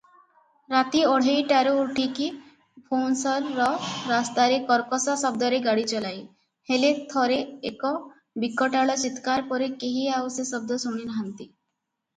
ରାତି 0.73 1.01
ଅଢ଼େଇଟାରୁ 1.09 1.73
ଉଠିକି 1.81 2.29
ଭୋନ୍ସରର 2.93 3.67
ରାସ୍ତାରେ 4.13 4.57
କର୍କଶ 4.73 5.15
ଶବ୍ଦରେ 5.25 5.59
ଗାଡ଼ି 5.69 5.85
ଚଲାଏ, 5.93 6.25
ହେଲେ 6.73 6.91
ଥରେ 7.15 7.39
ଏକ 7.73 7.93
ବିକଟାଳ 8.47 8.97
ଚିତ୍କାର 9.07 9.49
ପରେ 9.55 9.69
କେହି 9.85 10.09
ଆଉ 10.21 10.35
ସେ 10.41 10.51
ଶବ୍ଦ 10.53 10.81
ଶୁଣିନାହାଁନ୍ତି 10.89 11.49